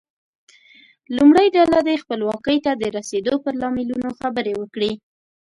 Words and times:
لومړۍ 1.15 1.47
ډله 1.57 1.79
دې 1.87 1.95
خپلواکۍ 2.03 2.57
ته 2.65 2.71
د 2.81 2.83
رسیدو 2.97 3.33
پر 3.43 3.53
لاملونو 3.61 4.09
خبرې 4.19 4.53
وکړي. 4.61 4.91